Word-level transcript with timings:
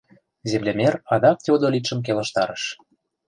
Землемер 0.51 0.93
адак 1.13 1.37
теодолитшым 1.45 1.99
келыштарыш. 2.05 2.63